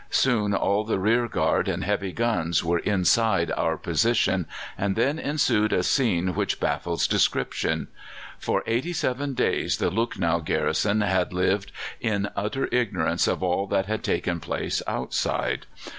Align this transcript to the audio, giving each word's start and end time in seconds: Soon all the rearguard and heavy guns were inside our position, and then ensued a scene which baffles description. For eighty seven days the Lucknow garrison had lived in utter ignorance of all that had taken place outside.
Soon 0.09 0.55
all 0.55 0.83
the 0.83 0.97
rearguard 0.97 1.67
and 1.67 1.83
heavy 1.83 2.11
guns 2.11 2.63
were 2.63 2.79
inside 2.79 3.51
our 3.51 3.77
position, 3.77 4.47
and 4.75 4.95
then 4.95 5.19
ensued 5.19 5.71
a 5.71 5.83
scene 5.83 6.33
which 6.33 6.59
baffles 6.59 7.07
description. 7.07 7.87
For 8.39 8.63
eighty 8.65 8.93
seven 8.93 9.35
days 9.35 9.77
the 9.77 9.91
Lucknow 9.91 10.39
garrison 10.39 11.01
had 11.01 11.31
lived 11.33 11.71
in 11.99 12.29
utter 12.35 12.67
ignorance 12.73 13.27
of 13.27 13.43
all 13.43 13.67
that 13.67 13.85
had 13.85 14.03
taken 14.03 14.39
place 14.39 14.81
outside. 14.87 15.67